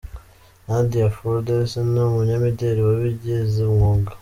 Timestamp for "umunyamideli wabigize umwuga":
2.07-4.11